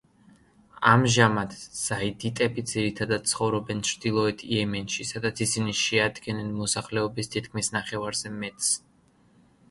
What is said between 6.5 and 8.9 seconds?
მოსახლეობის თითქმის ნახევარზე მეტს.